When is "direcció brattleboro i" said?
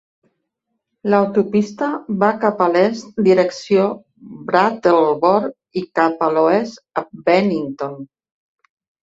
3.27-5.85